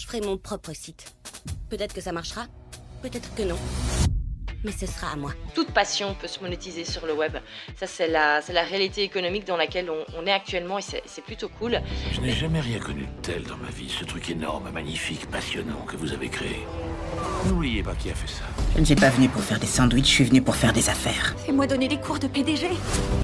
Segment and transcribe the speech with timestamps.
[0.00, 1.14] je ferai mon propre site.
[1.68, 2.46] Peut-être que ça marchera,
[3.02, 3.58] peut-être que non
[4.62, 5.32] mais ce sera à moi.
[5.54, 7.38] Toute passion peut se monétiser sur le web.
[7.76, 11.80] Ça, c'est la, la réalité économique dans laquelle on, est actuellement et c'est plutôt cool.
[12.12, 15.86] Je n'ai jamais rien connu de tel dans ma vie, ce truc énorme, magnifique, passionnant
[15.86, 16.66] que vous avez créé.
[17.46, 18.44] N'oubliez pas qui a fait ça.
[18.74, 20.88] Je ne suis pas venu pour faire des sandwichs, je suis venu pour faire des
[20.88, 21.34] affaires.
[21.44, 22.68] Fais-moi donner des cours de PDG.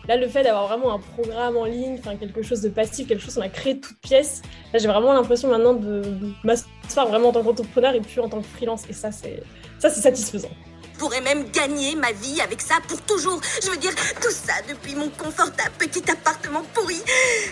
[0.08, 3.22] Là, le fait d'avoir vraiment un programme en ligne, enfin quelque chose de passif, quelque
[3.22, 4.42] chose qu'on a créé de toutes pièces,
[4.72, 6.02] là j'ai vraiment l'impression maintenant de
[6.42, 8.82] m'asseoir vraiment en tant qu'entrepreneur et plus en tant que freelance.
[8.90, 9.42] Et ça, c'est
[9.78, 10.50] ça, c'est satisfaisant.
[10.94, 13.40] Je pourrais même gagner ma vie avec ça pour toujours.
[13.62, 16.96] Je veux dire, tout ça depuis mon confortable petit appartement pourri.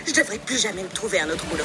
[0.05, 1.63] Je devrais plus jamais me trouver un autre boulot.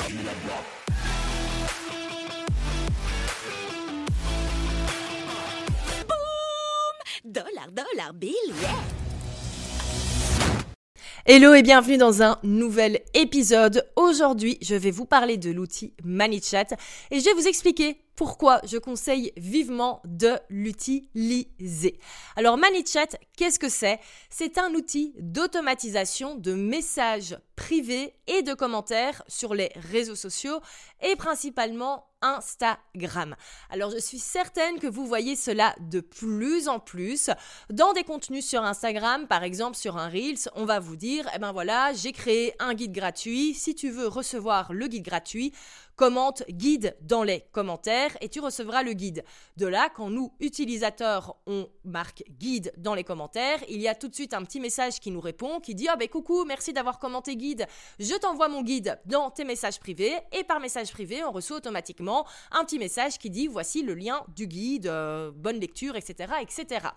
[11.27, 13.87] Hello et bienvenue dans un nouvel épisode.
[13.95, 16.69] Aujourd'hui, je vais vous parler de l'outil ManyChat
[17.11, 22.01] et je vais vous expliquer pourquoi je conseille vivement de l'utiliser.
[22.37, 24.01] Alors ManyChat, qu'est-ce que c'est?
[24.31, 30.61] C'est un outil d'automatisation de messages privés et de commentaires sur les réseaux sociaux
[31.03, 33.35] et principalement Instagram.
[33.71, 37.31] Alors je suis certaine que vous voyez cela de plus en plus
[37.71, 41.39] dans des contenus sur Instagram, par exemple sur un Reels, on va vous dire eh
[41.39, 45.53] ben voilà, j'ai créé un guide gratuit, si tu veux recevoir le guide gratuit,
[45.97, 49.23] commente guide dans les commentaires et tu recevras le guide.
[49.59, 54.09] De là, quand nous, utilisateurs, on marque guide dans les commentaires, il y a tout
[54.09, 56.99] de suite un petit message qui nous répond, qui dit Ah ben coucou, merci d'avoir
[56.99, 57.67] commenté guide,
[57.99, 62.10] je t'envoie mon guide dans tes messages privés et par message privé, on reçoit automatiquement
[62.51, 66.89] un petit message qui dit Voici le lien du guide, euh, bonne lecture, etc., etc.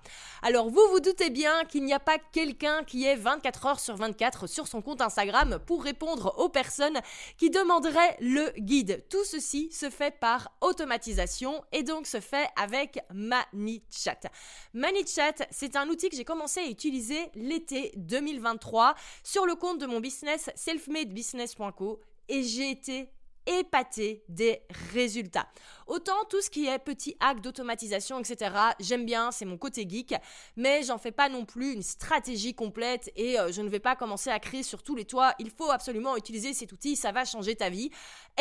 [0.41, 3.95] Alors vous vous doutez bien qu'il n'y a pas quelqu'un qui est 24 heures sur
[3.95, 6.99] 24 sur son compte Instagram pour répondre aux personnes
[7.37, 9.03] qui demanderaient le guide.
[9.09, 14.29] Tout ceci se fait par automatisation et donc se fait avec ManyChat.
[14.73, 19.85] ManyChat, c'est un outil que j'ai commencé à utiliser l'été 2023 sur le compte de
[19.85, 23.09] mon business selfmadebusiness.co et j'ai été
[23.45, 24.61] épaté des
[24.91, 25.47] résultats.
[25.87, 30.15] Autant tout ce qui est petit hack d'automatisation, etc., j'aime bien, c'est mon côté geek,
[30.55, 33.95] mais j'en fais pas non plus une stratégie complète et euh, je ne vais pas
[33.95, 37.25] commencer à crier sur tous les toits, il faut absolument utiliser cet outil, ça va
[37.25, 37.89] changer ta vie.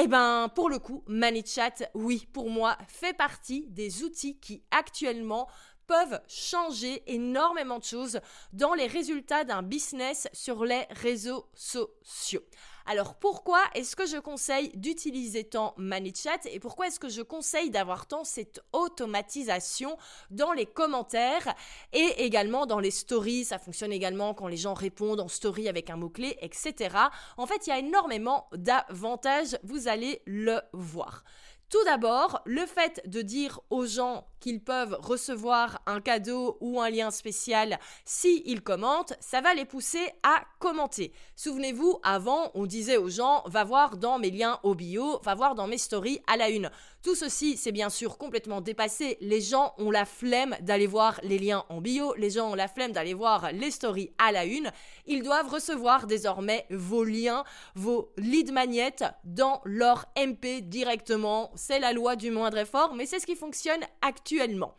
[0.00, 5.48] Eh ben, pour le coup, ManyChat, oui, pour moi, fait partie des outils qui actuellement
[5.86, 8.20] peuvent changer énormément de choses
[8.52, 12.42] dans les résultats d'un business sur les réseaux sociaux.
[12.86, 17.70] Alors pourquoi est-ce que je conseille d'utiliser tant ManyChat et pourquoi est-ce que je conseille
[17.70, 19.96] d'avoir tant cette automatisation
[20.30, 21.54] dans les commentaires
[21.92, 23.44] et également dans les stories?
[23.44, 26.96] Ça fonctionne également quand les gens répondent en story avec un mot-clé, etc.
[27.36, 31.24] En fait, il y a énormément d'avantages, vous allez le voir.
[31.72, 36.90] Tout d'abord, le fait de dire aux gens qu'ils peuvent recevoir un cadeau ou un
[36.90, 41.14] lien spécial si ils commentent, ça va les pousser à commenter.
[41.34, 45.54] Souvenez-vous, avant, on disait aux gens va voir dans mes liens au bio, va voir
[45.54, 46.70] dans mes stories à la une.
[47.02, 49.18] Tout ceci, c'est bien sûr complètement dépassé.
[49.20, 52.68] Les gens ont la flemme d'aller voir les liens en bio, les gens ont la
[52.68, 54.70] flemme d'aller voir les stories à la une.
[55.06, 57.42] Ils doivent recevoir désormais vos liens,
[57.74, 61.50] vos lead magnets dans leur MP directement.
[61.56, 64.76] C'est la loi du moindre effort, mais c'est ce qui fonctionne actuellement.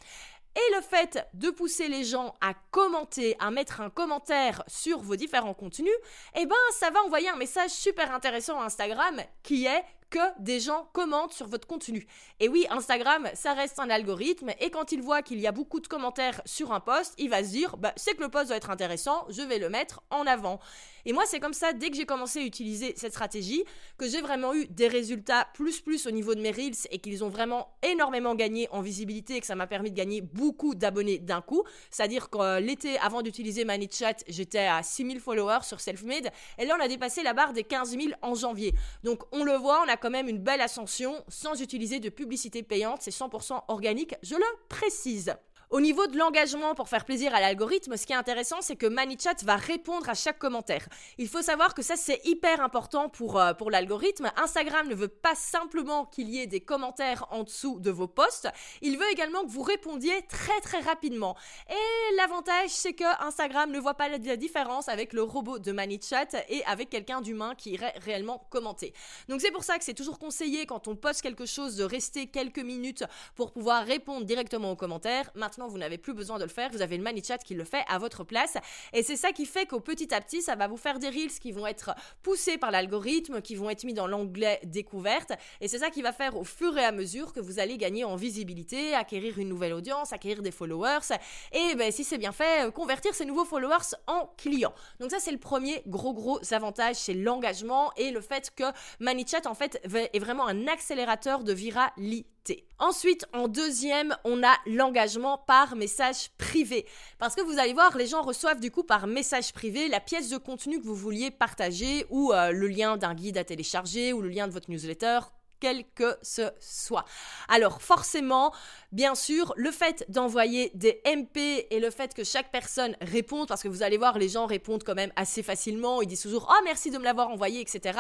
[0.56, 5.16] Et le fait de pousser les gens à commenter, à mettre un commentaire sur vos
[5.16, 5.92] différents contenus,
[6.36, 10.60] eh ben ça va envoyer un message super intéressant à Instagram qui est que des
[10.60, 12.06] gens commentent sur votre contenu.
[12.40, 15.80] Et oui, Instagram, ça reste un algorithme et quand il voit qu'il y a beaucoup
[15.80, 18.58] de commentaires sur un post, il va se dire bah, c'est que le post doit
[18.58, 20.60] être intéressant, je vais le mettre en avant.
[21.06, 23.64] Et moi, c'est comme ça, dès que j'ai commencé à utiliser cette stratégie,
[23.98, 27.24] que j'ai vraiment eu des résultats plus plus au niveau de mes Reels et qu'ils
[27.24, 31.18] ont vraiment énormément gagné en visibilité et que ça m'a permis de gagner beaucoup d'abonnés
[31.18, 31.64] d'un coup.
[31.90, 36.30] C'est-à-dire que euh, l'été, avant d'utiliser ManyChat, j'étais à 6000 followers sur Selfmade
[36.60, 38.74] et là, on a dépassé la barre des 15 000 en janvier.
[39.04, 42.62] Donc, on le voit, on a quand même une belle ascension sans utiliser de publicité
[42.62, 43.02] payante.
[43.02, 45.34] C'est 100% organique, je le précise.
[45.74, 48.86] Au niveau de l'engagement pour faire plaisir à l'algorithme, ce qui est intéressant, c'est que
[48.86, 50.88] ManyChat va répondre à chaque commentaire.
[51.18, 54.32] Il faut savoir que ça, c'est hyper important pour, euh, pour l'algorithme.
[54.38, 58.50] Instagram ne veut pas simplement qu'il y ait des commentaires en dessous de vos posts,
[58.84, 61.36] il veut également que vous répondiez très très rapidement.
[61.72, 66.38] Et l'avantage, c'est que Instagram ne voit pas la différence avec le robot de ManyChat
[66.50, 68.94] et avec quelqu'un d'humain qui irait réellement commenter.
[69.28, 72.28] Donc c'est pour ça que c'est toujours conseillé quand on poste quelque chose de rester
[72.28, 75.32] quelques minutes pour pouvoir répondre directement aux commentaires.
[75.34, 77.84] Maintenant, vous n'avez plus besoin de le faire, vous avez le ManyChat qui le fait
[77.88, 78.58] à votre place.
[78.94, 81.40] Et c'est ça qui fait qu'au petit à petit, ça va vous faire des reels
[81.40, 85.34] qui vont être poussés par l'algorithme, qui vont être mis dans l'onglet découverte.
[85.62, 88.04] Et c'est ça qui va faire au fur et à mesure que vous allez gagner
[88.04, 91.18] en visibilité, acquérir une nouvelle audience, acquérir des followers.
[91.52, 94.74] Et ben, si c'est bien fait, euh, convertir ces nouveaux followers en clients.
[95.00, 98.64] Donc ça, c'est le premier gros gros avantage, c'est l'engagement et le fait que
[99.00, 102.33] ManyChat en fait est vraiment un accélérateur de viralité.
[102.80, 106.86] Ensuite, en deuxième, on a l'engagement par message privé.
[107.18, 110.30] Parce que vous allez voir, les gens reçoivent du coup par message privé la pièce
[110.30, 114.22] de contenu que vous vouliez partager ou euh, le lien d'un guide à télécharger ou
[114.22, 115.20] le lien de votre newsletter
[115.64, 117.06] quel que ce soit.
[117.48, 118.54] Alors forcément,
[118.92, 123.64] bien sûr, le fait d'envoyer des MP et le fait que chaque personne réponde, parce
[123.64, 126.62] que vous allez voir, les gens répondent quand même assez facilement, ils disent toujours⁇ Oh
[126.66, 127.98] merci de me l'avoir envoyé⁇ etc.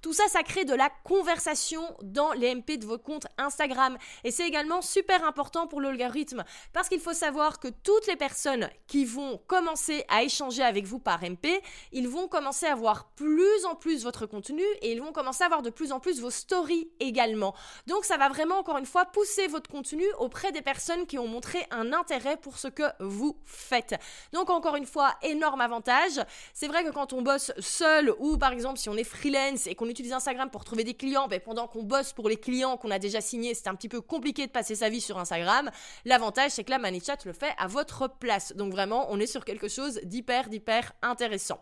[0.00, 3.98] Tout ça, ça crée de la conversation dans les MP de vos comptes Instagram.
[4.24, 8.70] Et c'est également super important pour l'algorithme, parce qu'il faut savoir que toutes les personnes
[8.86, 11.60] qui vont commencer à échanger avec vous par MP,
[11.92, 15.48] ils vont commencer à voir plus en plus votre contenu et ils vont commencer à
[15.48, 17.54] voir de plus en plus vos stories également.
[17.86, 21.26] Donc ça va vraiment encore une fois pousser votre contenu auprès des personnes qui ont
[21.26, 23.94] montré un intérêt pour ce que vous faites.
[24.32, 26.20] Donc encore une fois, énorme avantage.
[26.54, 29.74] C'est vrai que quand on bosse seul ou par exemple si on est freelance et
[29.74, 32.90] qu'on utilise Instagram pour trouver des clients, ben, pendant qu'on bosse pour les clients qu'on
[32.90, 35.70] a déjà signés, c'est un petit peu compliqué de passer sa vie sur Instagram.
[36.04, 38.54] L'avantage c'est que la ManyChat le fait à votre place.
[38.56, 41.60] Donc vraiment, on est sur quelque chose d'hyper d'hyper intéressant.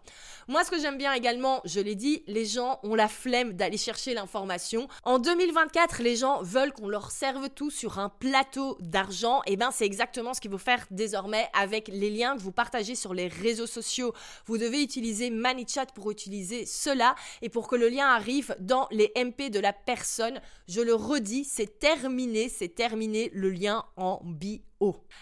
[0.49, 3.79] Moi ce que j'aime bien également, je l'ai dit, les gens ont la flemme d'aller
[3.79, 4.89] chercher l'information.
[5.05, 9.41] En 2024, les gens veulent qu'on leur serve tout sur un plateau d'argent.
[9.47, 12.53] Et eh bien, c'est exactement ce qu'il faut faire désormais avec les liens que vous
[12.53, 14.13] partagez sur les réseaux sociaux.
[14.47, 19.13] Vous devez utiliser ManyChat pour utiliser cela et pour que le lien arrive dans les
[19.17, 20.41] MP de la personne.
[20.69, 24.21] Je le redis, c'est terminé, c'est terminé le lien en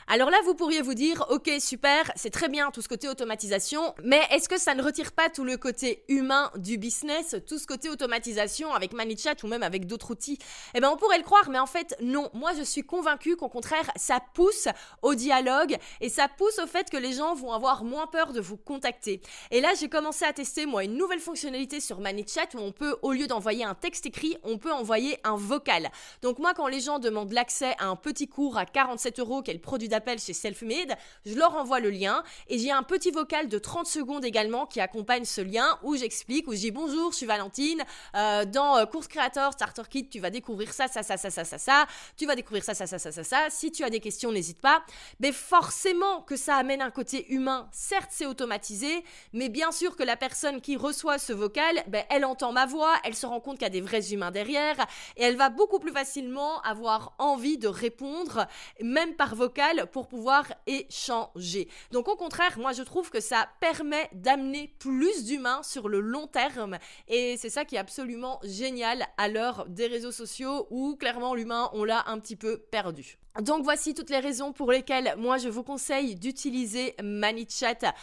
[0.07, 3.95] alors là, vous pourriez vous dire, ok, super, c'est très bien tout ce côté automatisation,
[4.05, 7.67] mais est-ce que ça ne retire pas tout le côté humain du business, tout ce
[7.67, 10.39] côté automatisation avec ManyChat ou même avec d'autres outils?
[10.75, 12.31] Eh bien, on pourrait le croire, mais en fait, non.
[12.35, 14.69] Moi, je suis convaincue qu'au contraire, ça pousse
[15.03, 18.41] au dialogue et ça pousse au fait que les gens vont avoir moins peur de
[18.41, 19.21] vous contacter.
[19.51, 22.97] Et là, j'ai commencé à tester, moi, une nouvelle fonctionnalité sur ManyChat où on peut,
[23.03, 25.91] au lieu d'envoyer un texte écrit, on peut envoyer un vocal.
[26.23, 29.61] Donc moi, quand les gens demandent l'accès à un petit cours à 47 euros quel
[29.63, 33.59] produit d'appel chez Selfmade, je leur envoie le lien et j'ai un petit vocal de
[33.59, 37.25] 30 secondes également qui accompagne ce lien où j'explique, où je dis bonjour, je suis
[37.25, 37.83] Valentine,
[38.15, 41.47] euh, dans euh, Course Créateur Starter Kit, tu vas découvrir ça, ça, ça, ça, ça,
[41.47, 41.87] ça, ça,
[42.19, 44.61] tu vas découvrir ça, ça, ça, ça, ça, ça, si tu as des questions, n'hésite
[44.61, 44.83] pas.
[45.19, 49.03] Mais forcément que ça amène un côté humain, certes c'est automatisé,
[49.33, 52.93] mais bien sûr que la personne qui reçoit ce vocal, ben, elle entend ma voix,
[53.03, 54.77] elle se rend compte qu'il y a des vrais humains derrière
[55.17, 58.47] et elle va beaucoup plus facilement avoir envie de répondre,
[58.83, 61.69] même par vocal pour pouvoir échanger.
[61.93, 66.27] Donc au contraire, moi je trouve que ça permet d'amener plus d'humains sur le long
[66.27, 71.35] terme et c'est ça qui est absolument génial à l'heure des réseaux sociaux où clairement
[71.35, 73.19] l'humain on l'a un petit peu perdu.
[73.41, 77.95] Donc voici toutes les raisons pour lesquelles moi je vous conseille d'utiliser ManyChat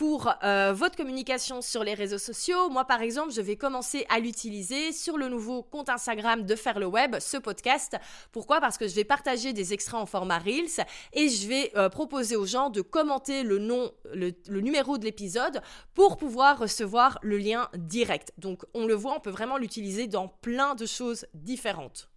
[0.00, 2.70] pour euh, votre communication sur les réseaux sociaux.
[2.70, 6.78] Moi, par exemple, je vais commencer à l'utiliser sur le nouveau compte Instagram de Faire
[6.78, 7.98] le Web, ce podcast.
[8.32, 8.62] Pourquoi?
[8.62, 12.34] Parce que je vais partager des extraits en format Reels et je vais euh, proposer
[12.34, 15.60] aux gens de commenter le nom, le, le numéro de l'épisode
[15.92, 18.32] pour pouvoir recevoir le lien direct.
[18.38, 22.09] Donc, on le voit, on peut vraiment l'utiliser dans plein de choses différentes.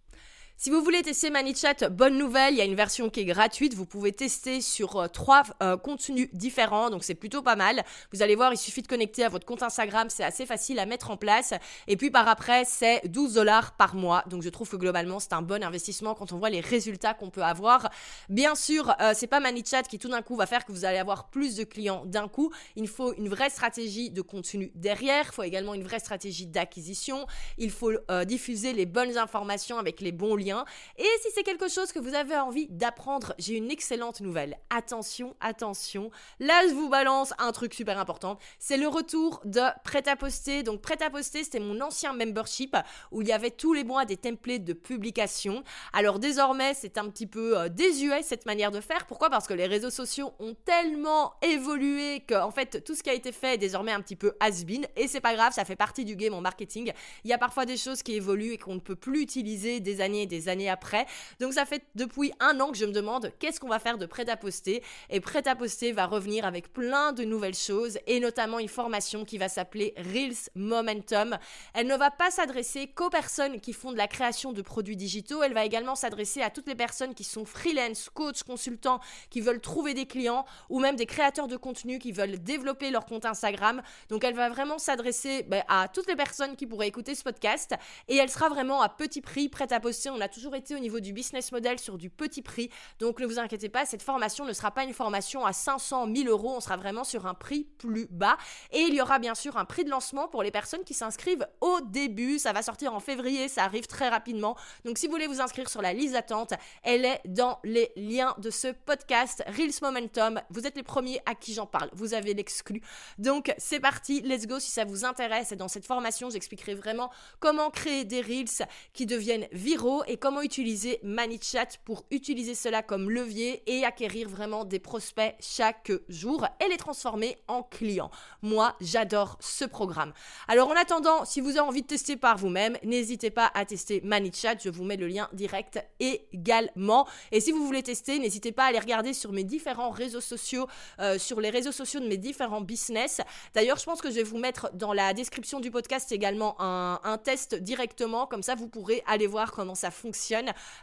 [0.56, 3.74] Si vous voulez tester ManyChat, bonne nouvelle, il y a une version qui est gratuite.
[3.74, 7.82] Vous pouvez tester sur euh, trois euh, contenus différents, donc c'est plutôt pas mal.
[8.12, 10.86] Vous allez voir, il suffit de connecter à votre compte Instagram, c'est assez facile à
[10.86, 11.54] mettre en place.
[11.88, 14.22] Et puis par après, c'est 12 dollars par mois.
[14.30, 17.30] Donc je trouve que globalement, c'est un bon investissement quand on voit les résultats qu'on
[17.30, 17.90] peut avoir.
[18.28, 20.98] Bien sûr, euh, c'est pas ManyChat qui tout d'un coup va faire que vous allez
[20.98, 22.52] avoir plus de clients d'un coup.
[22.76, 25.26] Il faut une vraie stratégie de contenu derrière.
[25.30, 27.26] Il faut également une vraie stratégie d'acquisition.
[27.58, 27.92] Il faut
[28.24, 32.14] diffuser les bonnes informations avec les bons liens et si c'est quelque chose que vous
[32.14, 34.58] avez envie d'apprendre, j'ai une excellente nouvelle.
[34.70, 36.10] Attention, attention.
[36.40, 38.38] Là, je vous balance un truc super important.
[38.58, 40.62] C'est le retour de Prêt à poster.
[40.62, 42.76] Donc, Prêt à poster, c'était mon ancien membership
[43.10, 45.62] où il y avait tous les mois des templates de publication.
[45.92, 49.06] Alors, désormais, c'est un petit peu euh, désuet cette manière de faire.
[49.06, 49.30] Pourquoi?
[49.30, 53.32] Parce que les réseaux sociaux ont tellement évolué que, fait, tout ce qui a été
[53.32, 54.86] fait est désormais un petit peu has-been.
[54.96, 56.92] Et c'est pas grave, ça fait partie du game en marketing.
[57.24, 60.00] Il y a parfois des choses qui évoluent et qu'on ne peut plus utiliser des
[60.00, 61.06] années et des des années après.
[61.40, 64.06] Donc ça fait depuis un an que je me demande qu'est-ce qu'on va faire de
[64.06, 64.82] prêt à poster?
[65.10, 69.24] Et prêt à poster va revenir avec plein de nouvelles choses et notamment une formation
[69.24, 71.38] qui va s'appeler Reels Momentum.
[71.74, 75.42] Elle ne va pas s'adresser qu'aux personnes qui font de la création de produits digitaux.
[75.42, 79.00] Elle va également s'adresser à toutes les personnes qui sont freelance, coach, consultants,
[79.30, 83.06] qui veulent trouver des clients ou même des créateurs de contenu qui veulent développer leur
[83.06, 83.82] compte Instagram.
[84.08, 87.74] Donc elle va vraiment s'adresser ben, à toutes les personnes qui pourraient écouter ce podcast
[88.08, 90.10] et elle sera vraiment à petit prix, prête à poster.
[90.10, 92.70] On a toujours été au niveau du business model sur du petit prix.
[92.98, 96.28] Donc ne vous inquiétez pas, cette formation ne sera pas une formation à 500 000
[96.28, 96.54] euros.
[96.56, 98.36] On sera vraiment sur un prix plus bas.
[98.72, 101.46] Et il y aura bien sûr un prix de lancement pour les personnes qui s'inscrivent
[101.60, 102.38] au début.
[102.38, 104.56] Ça va sortir en février, ça arrive très rapidement.
[104.84, 108.34] Donc si vous voulez vous inscrire sur la liste d'attente, elle est dans les liens
[108.38, 110.40] de ce podcast Reels Momentum.
[110.50, 111.90] Vous êtes les premiers à qui j'en parle.
[111.92, 112.82] Vous avez l'exclu.
[113.18, 115.52] Donc c'est parti, let's go si ça vous intéresse.
[115.52, 121.00] Et dans cette formation, j'expliquerai vraiment comment créer des Reels qui deviennent viraux comment utiliser
[121.02, 126.76] ManyChat pour utiliser cela comme levier et acquérir vraiment des prospects chaque jour et les
[126.76, 128.10] transformer en clients.
[128.42, 130.12] Moi, j'adore ce programme.
[130.48, 134.00] Alors en attendant, si vous avez envie de tester par vous-même, n'hésitez pas à tester
[134.02, 134.56] ManyChat.
[134.62, 137.06] Je vous mets le lien direct également.
[137.32, 140.66] Et si vous voulez tester, n'hésitez pas à aller regarder sur mes différents réseaux sociaux,
[141.00, 143.20] euh, sur les réseaux sociaux de mes différents business.
[143.54, 147.18] D'ailleurs, je pense que je vais vous mettre dans la description du podcast également un
[147.18, 148.26] test directement.
[148.26, 150.03] Comme ça, vous pourrez aller voir comment ça fonctionne.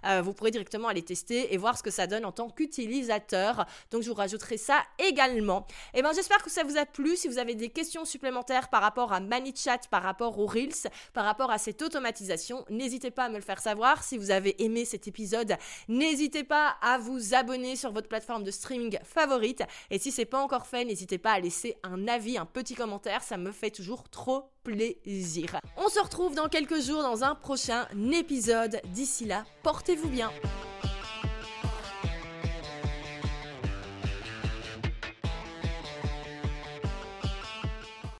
[0.05, 3.65] Euh, vous pourrez directement aller tester et voir ce que ça donne en tant qu'utilisateur.
[3.91, 5.65] Donc, je vous rajouterai ça également.
[5.93, 7.15] Et eh ben, j'espère que ça vous a plu.
[7.15, 11.25] Si vous avez des questions supplémentaires par rapport à ManyChat, par rapport aux Reels, par
[11.25, 14.03] rapport à cette automatisation, n'hésitez pas à me le faire savoir.
[14.03, 15.55] Si vous avez aimé cet épisode,
[15.87, 19.63] n'hésitez pas à vous abonner sur votre plateforme de streaming favorite.
[19.89, 23.23] Et si c'est pas encore fait, n'hésitez pas à laisser un avis, un petit commentaire.
[23.23, 25.59] Ça me fait toujours trop plaisir.
[25.77, 28.79] On se retrouve dans quelques jours dans un prochain épisode.
[28.93, 30.31] D'ici là, portez-vous bien.